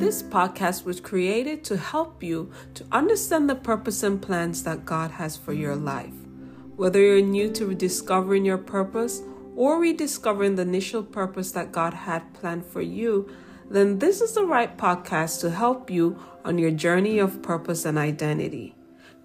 [0.00, 5.10] This podcast was created to help you to understand the purpose and plans that God
[5.10, 6.14] has for your life.
[6.74, 9.20] Whether you're new to rediscovering your purpose
[9.54, 13.28] or rediscovering the initial purpose that God had planned for you,
[13.68, 17.98] then this is the right podcast to help you on your journey of purpose and
[17.98, 18.74] identity.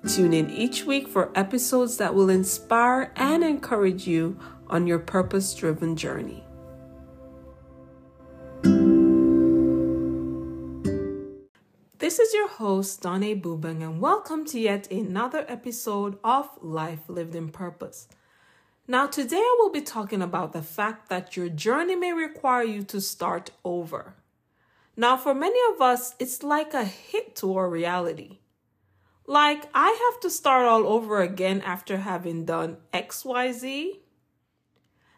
[0.05, 4.37] Tune in each week for episodes that will inspire and encourage you
[4.67, 6.44] on your purpose driven journey.
[12.55, 18.07] Host, Donnie Bubang, and welcome to yet another episode of Life Lived in Purpose.
[18.87, 22.83] Now, today I will be talking about the fact that your journey may require you
[22.83, 24.15] to start over.
[24.95, 28.39] Now, for many of us, it's like a hit to our reality.
[29.27, 33.99] Like, I have to start all over again after having done XYZ.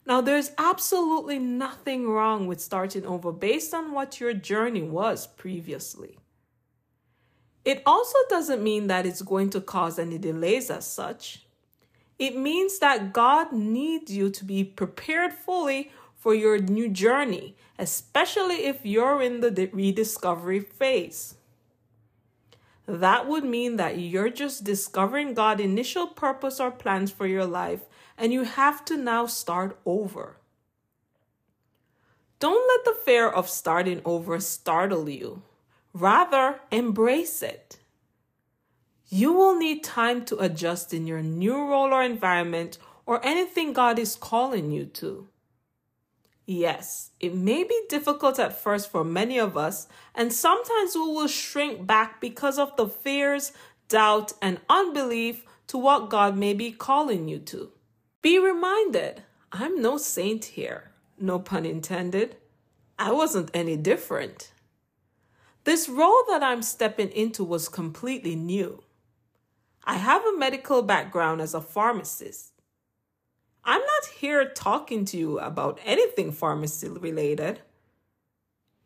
[0.08, 6.18] Now, there's absolutely nothing wrong with starting over based on what your journey was previously.
[7.68, 11.44] It also doesn't mean that it's going to cause any delays as such.
[12.18, 18.64] It means that God needs you to be prepared fully for your new journey, especially
[18.68, 21.36] if you're in the rediscovery phase.
[22.86, 27.82] That would mean that you're just discovering God's initial purpose or plans for your life,
[28.18, 30.38] and you have to now start over.
[32.40, 35.42] Don't let the fear of starting over startle you.
[36.00, 37.80] Rather, embrace it.
[39.10, 43.98] You will need time to adjust in your new role or environment or anything God
[43.98, 45.28] is calling you to.
[46.46, 51.28] Yes, it may be difficult at first for many of us, and sometimes we will
[51.28, 53.52] shrink back because of the fears,
[53.90, 57.72] doubt, and unbelief to what God may be calling you to.
[58.22, 62.36] Be reminded, I'm no saint here, no pun intended.
[63.00, 64.52] I wasn't any different.
[65.68, 68.86] This role that I'm stepping into was completely new.
[69.84, 72.54] I have a medical background as a pharmacist.
[73.66, 77.60] I'm not here talking to you about anything pharmacy related.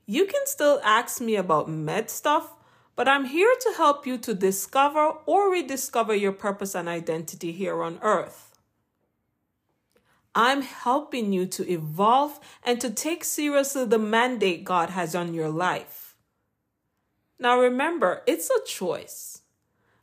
[0.07, 2.55] You can still ask me about med stuff,
[2.95, 7.83] but I'm here to help you to discover or rediscover your purpose and identity here
[7.83, 8.57] on earth.
[10.33, 15.49] I'm helping you to evolve and to take seriously the mandate God has on your
[15.49, 16.00] life.
[17.41, 19.41] Now remember, it's a choice.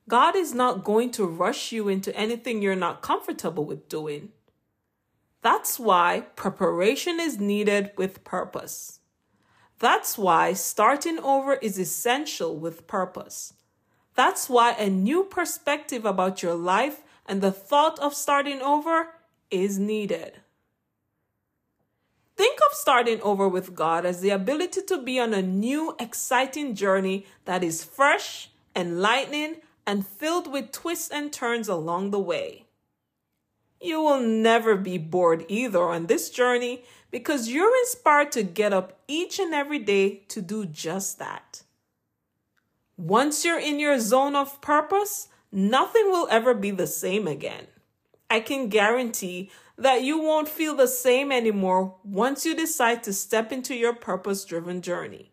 [0.09, 4.31] God is not going to rush you into anything you're not comfortable with doing.
[5.41, 8.99] That's why preparation is needed with purpose.
[9.79, 13.55] That's why starting over is essential with purpose.
[14.17, 19.11] That's why a new perspective about your life and the thought of starting over
[19.49, 20.41] is needed.
[22.39, 26.77] Think of starting over with God as the ability to be on a new, exciting
[26.77, 32.67] journey that is fresh, enlightening, and filled with twists and turns along the way.
[33.81, 39.01] You will never be bored either on this journey because you're inspired to get up
[39.09, 41.65] each and every day to do just that.
[42.97, 47.67] Once you're in your zone of purpose, nothing will ever be the same again.
[48.31, 53.53] I can guarantee that you won't feel the same anymore once you decide to step
[53.53, 55.33] into your purpose driven journey.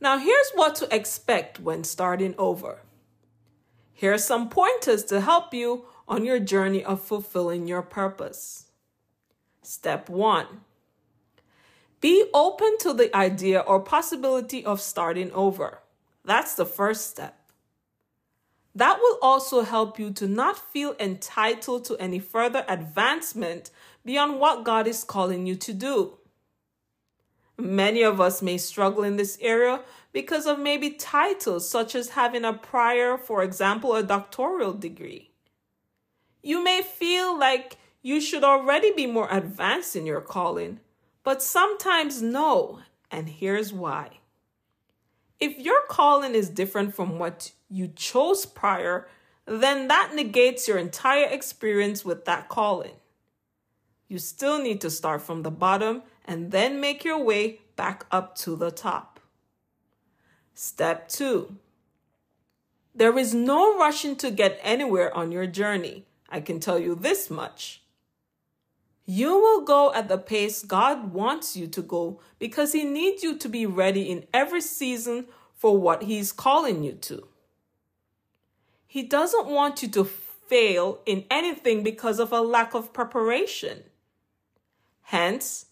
[0.00, 2.80] Now, here's what to expect when starting over.
[3.92, 8.66] Here are some pointers to help you on your journey of fulfilling your purpose.
[9.62, 10.62] Step one
[12.00, 15.80] be open to the idea or possibility of starting over.
[16.24, 17.37] That's the first step.
[18.74, 23.70] That will also help you to not feel entitled to any further advancement
[24.04, 26.18] beyond what God is calling you to do.
[27.56, 29.80] Many of us may struggle in this area
[30.12, 35.32] because of maybe titles such as having a prior, for example, a doctoral degree.
[36.40, 40.78] You may feel like you should already be more advanced in your calling,
[41.24, 42.78] but sometimes no,
[43.10, 44.17] and here's why.
[45.40, 49.08] If your calling is different from what you chose prior,
[49.46, 52.94] then that negates your entire experience with that calling.
[54.08, 58.36] You still need to start from the bottom and then make your way back up
[58.38, 59.20] to the top.
[60.54, 61.56] Step two.
[62.94, 66.04] There is no rushing to get anywhere on your journey.
[66.28, 67.82] I can tell you this much.
[69.10, 73.38] You will go at the pace God wants you to go because He needs you
[73.38, 77.26] to be ready in every season for what He's calling you to.
[78.86, 83.84] He doesn't want you to fail in anything because of a lack of preparation.
[85.04, 85.68] Hence,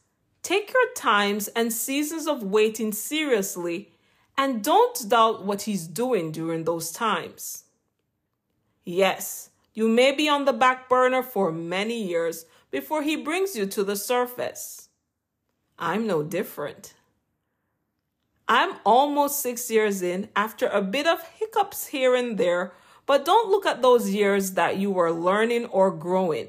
[0.46, 3.90] Take your times and seasons of waiting seriously
[4.38, 7.64] and don't doubt what He's doing during those times.
[8.84, 12.44] Yes, you may be on the back burner for many years
[12.76, 14.90] before He brings you to the surface.
[15.78, 16.92] I'm no different.
[18.46, 22.74] I'm almost six years in after a bit of hiccups here and there,
[23.06, 26.48] but don't look at those years that you were learning or growing.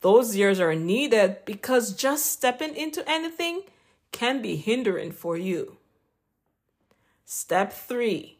[0.00, 3.64] Those years are needed because just stepping into anything
[4.10, 5.76] can be hindering for you.
[7.26, 8.38] Step three,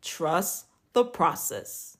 [0.00, 1.95] trust the process.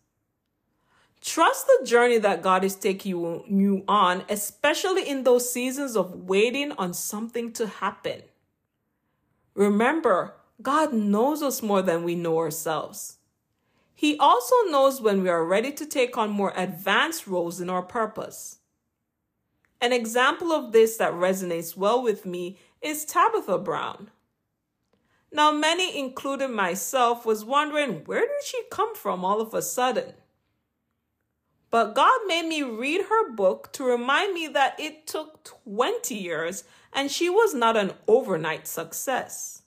[1.26, 6.70] Trust the journey that God is taking you on, especially in those seasons of waiting
[6.78, 8.22] on something to happen.
[9.54, 13.18] Remember, God knows us more than we know ourselves.
[13.92, 17.82] He also knows when we are ready to take on more advanced roles in our
[17.82, 18.58] purpose.
[19.80, 24.12] An example of this that resonates well with me is Tabitha Brown.
[25.32, 30.14] Now, many, including myself, was wondering where did she come from all of a sudden?
[31.70, 36.64] But God made me read her book to remind me that it took 20 years
[36.92, 39.62] and she was not an overnight success.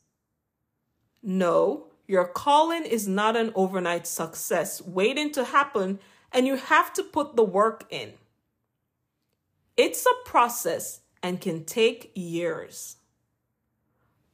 [1.21, 5.99] No, your calling is not an overnight success waiting to happen,
[6.31, 8.13] and you have to put the work in.
[9.77, 12.97] It's a process and can take years.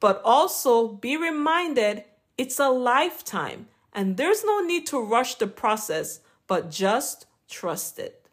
[0.00, 2.04] But also be reminded
[2.38, 8.28] it's a lifetime and there's no need to rush the process, but just trust it.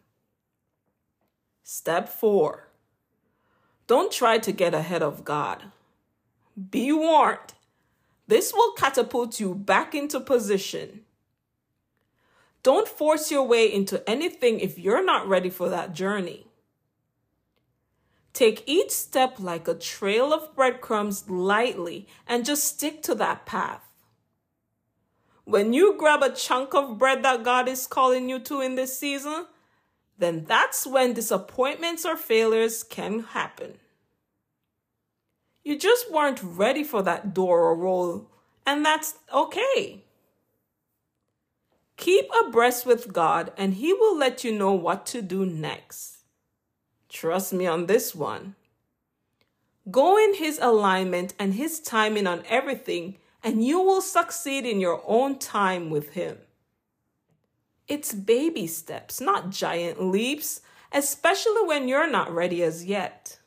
[1.62, 2.68] Step four
[3.86, 5.64] don't try to get ahead of God.
[6.70, 7.52] Be warned,
[8.26, 11.00] this will catapult you back into position.
[12.62, 16.46] Don't force your way into anything if you're not ready for that journey.
[18.32, 23.93] Take each step like a trail of breadcrumbs lightly and just stick to that path.
[25.44, 28.98] When you grab a chunk of bread that God is calling you to in this
[28.98, 29.46] season,
[30.18, 33.74] then that's when disappointments or failures can happen.
[35.62, 38.30] You just weren't ready for that door or role,
[38.66, 40.04] and that's okay.
[41.96, 46.18] Keep abreast with God, and He will let you know what to do next.
[47.08, 48.56] Trust me on this one.
[49.90, 55.02] Go in His alignment and His timing on everything, and you will succeed in your
[55.06, 56.38] own time with Him.
[57.86, 63.38] It's baby steps, not giant leaps, especially when you're not ready as yet.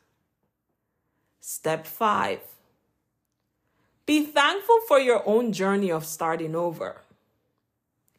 [1.42, 2.40] Step 5
[4.06, 7.02] Be thankful for your own journey of starting over.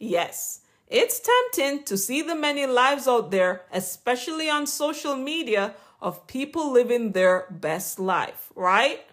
[0.01, 6.27] Yes, it's tempting to see the many lives out there, especially on social media, of
[6.27, 9.05] people living their best life, right?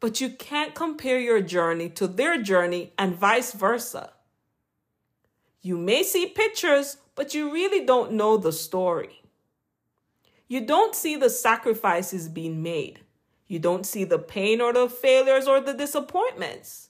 [0.00, 4.12] But you can't compare your journey to their journey and vice versa.
[5.60, 9.22] You may see pictures, but you really don't know the story.
[10.46, 13.00] You don't see the sacrifices being made.
[13.46, 16.88] You don't see the pain or the failures or the disappointments.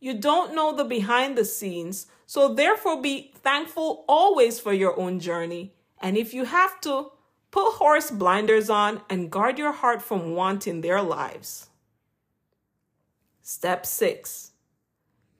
[0.00, 5.20] You don't know the behind the scenes, so therefore be thankful always for your own
[5.20, 5.74] journey.
[6.00, 7.12] And if you have to,
[7.50, 11.69] put horse blinders on and guard your heart from wanting their lives.
[13.52, 14.52] Step 6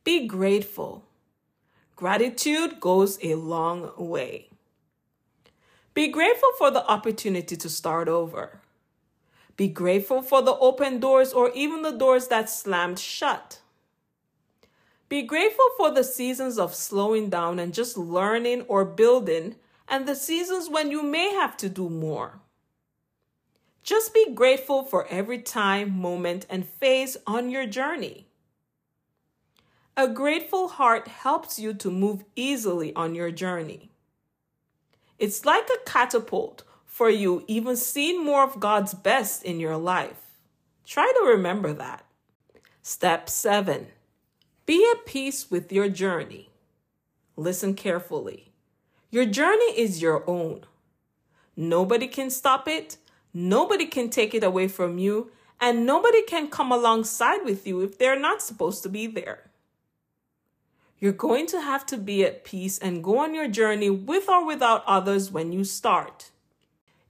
[0.02, 1.04] Be grateful.
[1.94, 4.48] Gratitude goes a long way.
[5.94, 8.62] Be grateful for the opportunity to start over.
[9.56, 13.60] Be grateful for the open doors or even the doors that slammed shut.
[15.08, 19.54] Be grateful for the seasons of slowing down and just learning or building,
[19.86, 22.40] and the seasons when you may have to do more.
[23.90, 28.28] Just be grateful for every time, moment, and phase on your journey.
[29.96, 33.90] A grateful heart helps you to move easily on your journey.
[35.18, 40.38] It's like a catapult for you, even seeing more of God's best in your life.
[40.86, 42.04] Try to remember that.
[42.82, 43.88] Step 7
[44.66, 46.50] be at peace with your journey.
[47.34, 48.52] Listen carefully.
[49.10, 50.60] Your journey is your own.
[51.56, 52.96] Nobody can stop it,
[53.32, 57.98] nobody can take it away from you, and nobody can come alongside with you if
[57.98, 59.50] they're not supposed to be there.
[60.98, 64.46] You're going to have to be at peace and go on your journey with or
[64.46, 66.30] without others when you start.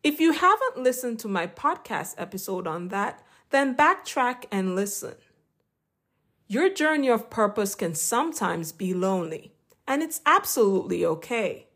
[0.02, 5.14] If you haven't listened to my podcast episode on that, then backtrack and listen.
[6.46, 9.52] Your journey of purpose can sometimes be lonely,
[9.86, 11.66] and it's absolutely okay.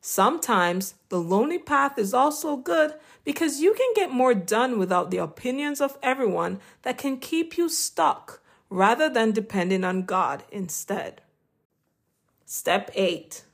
[0.00, 2.94] Sometimes the lonely path is also good
[3.28, 7.68] because you can get more done without the opinions of everyone that can keep you
[7.68, 11.20] stuck rather than depending on God instead.
[12.46, 13.44] Step 8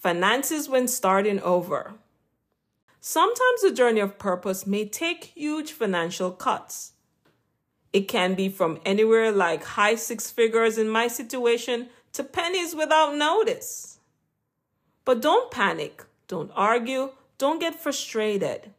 [0.00, 1.96] Finances when starting over.
[2.98, 6.92] Sometimes the journey of purpose may take huge financial cuts.
[7.92, 13.14] It can be from anywhere like high six figures in my situation to pennies without
[13.14, 13.98] notice.
[15.04, 18.70] But don't panic, don't argue, don't get frustrated.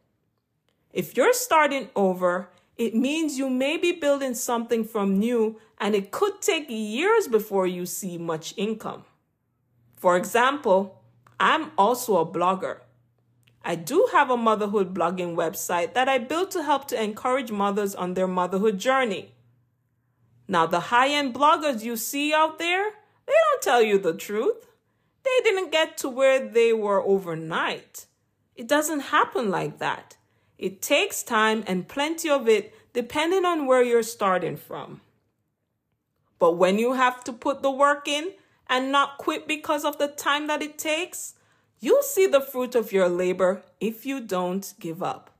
[0.92, 6.10] If you're starting over, it means you may be building something from new and it
[6.10, 9.04] could take years before you see much income.
[9.96, 11.02] For example,
[11.40, 12.78] I'm also a blogger.
[13.64, 17.94] I do have a motherhood blogging website that I built to help to encourage mothers
[17.94, 19.34] on their motherhood journey.
[20.46, 22.92] Now, the high end bloggers you see out there,
[23.26, 24.66] they don't tell you the truth.
[25.24, 28.06] They didn't get to where they were overnight.
[28.56, 30.16] It doesn't happen like that.
[30.58, 35.00] It takes time and plenty of it depending on where you're starting from.
[36.38, 38.32] But when you have to put the work in
[38.68, 41.34] and not quit because of the time that it takes,
[41.80, 45.30] You'll see the fruit of your labor if you don't give up.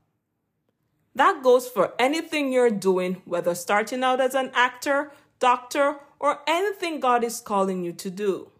[1.14, 5.10] That goes for anything you're doing, whether starting out as an actor,
[5.40, 8.50] doctor, or anything God is calling you to do.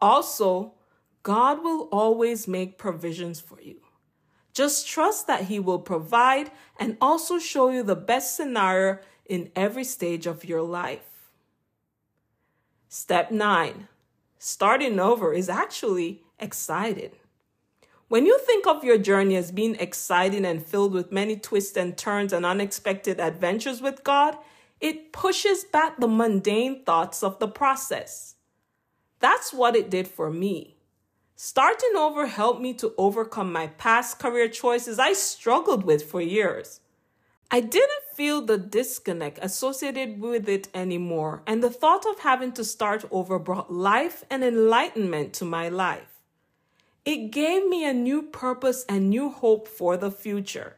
[0.00, 0.74] Also,
[1.24, 3.80] God will always make provisions for you.
[4.58, 6.50] Just trust that He will provide
[6.80, 11.30] and also show you the best scenario in every stage of your life.
[12.88, 13.86] Step 9
[14.36, 17.12] Starting over is actually exciting.
[18.08, 21.96] When you think of your journey as being exciting and filled with many twists and
[21.96, 24.36] turns and unexpected adventures with God,
[24.80, 28.34] it pushes back the mundane thoughts of the process.
[29.20, 30.77] That's what it did for me.
[31.40, 36.80] Starting over helped me to overcome my past career choices I struggled with for years.
[37.48, 42.64] I didn't feel the disconnect associated with it anymore, and the thought of having to
[42.64, 46.10] start over brought life and enlightenment to my life.
[47.04, 50.74] It gave me a new purpose and new hope for the future.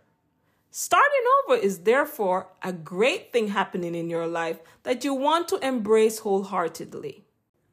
[0.71, 5.67] Starting over is therefore a great thing happening in your life that you want to
[5.67, 7.25] embrace wholeheartedly.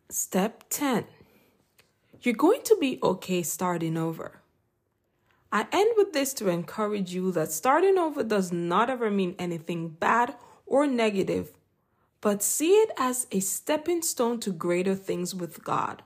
[0.10, 1.03] Step 10
[2.21, 4.41] You're going to be okay starting over.
[5.51, 9.89] I end with this to encourage you that starting over does not ever mean anything
[9.89, 11.53] bad or negative,
[12.19, 16.03] but see it as a stepping stone to greater things with God.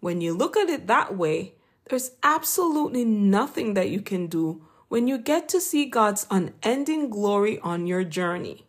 [0.00, 1.54] When you look at it that way,
[1.88, 7.58] there's absolutely nothing that you can do when you get to see God's unending glory
[7.60, 8.66] on your journey.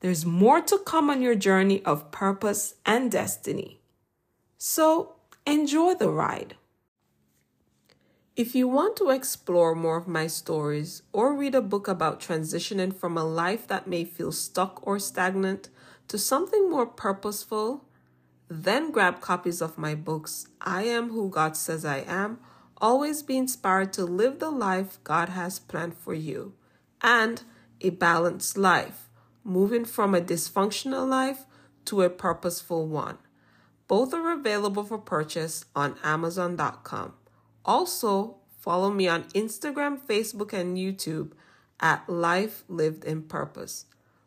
[0.00, 3.81] There's more to come on your journey of purpose and destiny.
[4.64, 6.54] So enjoy the ride.
[8.36, 12.94] If you want to explore more of my stories or read a book about transitioning
[12.94, 15.68] from a life that may feel stuck or stagnant
[16.06, 17.86] to something more purposeful,
[18.48, 22.38] then grab copies of my books, I Am Who God Says I Am,
[22.76, 26.54] Always Be Inspired to Live the Life God Has Planned for You,
[27.00, 27.42] and
[27.80, 29.08] A Balanced Life,
[29.42, 31.46] Moving from a Dysfunctional Life
[31.86, 33.18] to a Purposeful One.
[33.92, 37.12] Both are available for purchase on Amazon.com.
[37.62, 41.32] Also, follow me on Instagram, Facebook, and YouTube
[41.78, 43.84] at Life Lived in Purpose.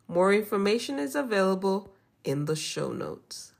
[0.07, 1.91] More information is available
[2.24, 3.53] in the show notes.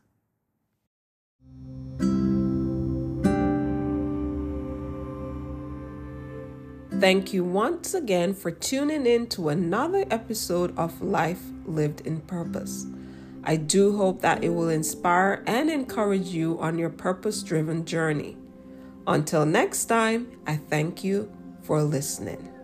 [7.02, 12.86] Thank you once again for tuning in to another episode of Life Lived in Purpose.
[13.46, 18.38] I do hope that it will inspire and encourage you on your purpose driven journey.
[19.06, 22.55] Until next time, I thank you for listening.